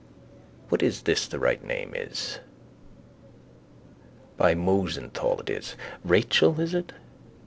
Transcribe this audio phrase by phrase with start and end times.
[0.69, 2.39] What is this the right name is?
[4.35, 5.75] By Mosenthal it is.
[6.03, 6.91] Rachel, is it?